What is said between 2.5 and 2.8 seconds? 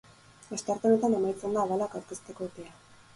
epea.